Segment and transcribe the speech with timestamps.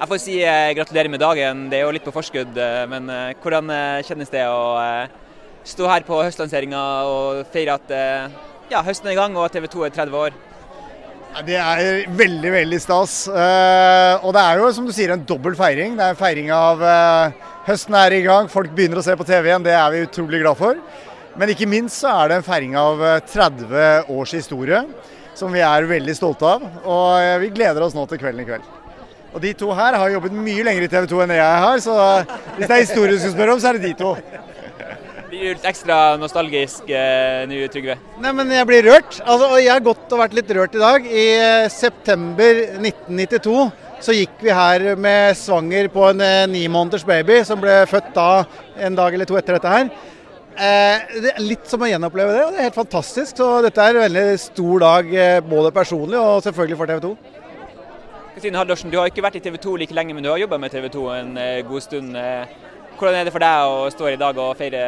[0.00, 1.66] Jeg får si eh, gratulerer med dagen.
[1.68, 5.10] Det er jo litt på forskudd, eh, men eh, hvordan eh, kjennes det å eh,
[5.68, 8.38] stå her på høstlanseringa og feire at eh,
[8.72, 10.38] ja, høsten er i gang og TV 2 er 30 år?
[11.44, 13.12] Det er veldig, veldig stas.
[13.30, 15.92] Og det er jo som du sier en dobbel feiring.
[16.00, 16.82] Det er en feiring av
[17.68, 19.68] høsten er i gang, folk begynner å se på TV igjen.
[19.68, 20.80] Det er vi utrolig glad for.
[21.38, 24.82] Men ikke minst så er det en feiring av eh, 30 års historie,
[25.38, 26.66] som vi er veldig stolte av.
[26.82, 28.79] Og vi gleder oss nå til kvelden i kveld.
[29.30, 31.96] Og de to her har jobbet mye lenger i TV 2 enn jeg har, så
[32.56, 34.14] hvis det er historie du skal spørre om, så er det de to.
[35.30, 37.94] Blir du litt ekstra nostalgisk eh, nå, Trygve?
[38.18, 39.20] Nei, men jeg blir rørt.
[39.22, 41.06] Altså, og jeg har gått og vært litt rørt i dag.
[41.06, 43.54] I eh, september 1992
[44.02, 48.10] så gikk vi her med svanger på en eh, ni måneders baby som ble født
[48.16, 48.30] da
[48.82, 49.92] en dag eller to etter dette her.
[50.60, 53.38] Eh, det er litt som å gjenoppleve det, og det er helt fantastisk.
[53.38, 57.14] Så dette er en veldig stor dag eh, både personlig og selvfølgelig for TV 2.
[58.40, 60.56] Kristine Haldorsen, du har ikke vært i TV 2 like lenge, men du har jobba
[60.56, 62.14] med TV 2 en eh, god stund.
[62.16, 62.54] Eh,
[62.96, 64.80] Hvordan er det for deg å stå her i dag og feire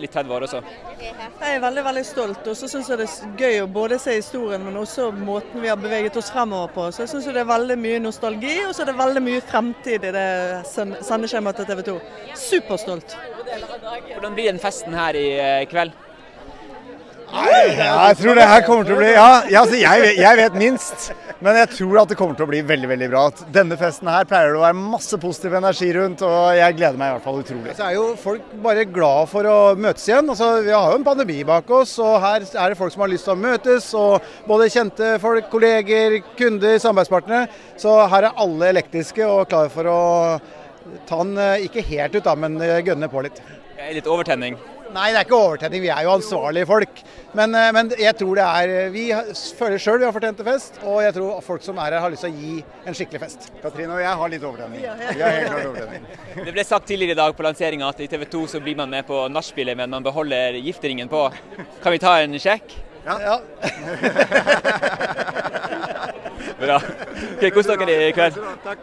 [0.00, 0.58] litt 30 år også?
[1.00, 4.14] Jeg er veldig veldig stolt, og så syns jeg det er gøy å både se
[4.18, 6.86] historien, men også måten vi har beveget oss fremover på.
[6.92, 10.04] Så jeg syns det er veldig mye nostalgi, og så er det veldig mye fremtid
[10.08, 10.26] i det
[10.72, 11.98] send- sendeskjemaet til TV 2.
[12.46, 13.16] Superstolt.
[14.14, 15.92] Hvordan blir den festen her i eh, kveld?
[17.34, 20.38] Ja, jeg tror det her kommer til å bli Ja, ja altså jeg, vet, jeg
[20.38, 21.06] vet minst.
[21.44, 23.24] Men jeg tror at det kommer til å bli veldig veldig bra.
[23.52, 27.10] Denne festen her pleier det å være masse positiv energi rundt, og jeg gleder meg
[27.10, 27.74] i hvert fall utrolig.
[27.76, 30.30] Så er jo folk bare glad for å møtes igjen.
[30.30, 33.12] Altså, vi har jo en pandemi bak oss, og her er det folk som har
[33.12, 33.90] lyst til å møtes.
[33.98, 37.48] og Både kjente folk, kolleger, kunder, samarbeidspartnere.
[37.82, 40.02] Så her er alle elektriske og klare for å
[41.08, 43.42] ta den eh, ikke helt ut, da, men eh, gønne på litt.
[43.78, 44.56] Er Litt overtenning?
[44.94, 45.82] Nei, det er ikke overtenning.
[45.82, 47.00] Vi er jo ansvarlige folk.
[47.34, 49.04] Men, eh, men jeg tror det er Vi
[49.58, 52.12] føler sjøl vi har fortjent en fest, og jeg tror folk som er her, har
[52.14, 52.54] lyst til å gi
[52.86, 53.40] en skikkelig fest.
[53.62, 54.80] Katrine og jeg har litt overtenning.
[54.84, 56.02] Vi har helt klart overtenning.
[56.38, 58.92] Det ble sagt tidligere i dag på lanseringa at i TV 2 så blir man
[58.92, 61.26] med på nachspielet, men man beholder gifteringen på.
[61.82, 62.76] Kan vi ta en sjekk?
[63.04, 63.40] Ja.
[66.58, 66.80] Bra.
[67.36, 68.38] Okay, Kos dere i kveld.
[68.64, 68.78] Takk.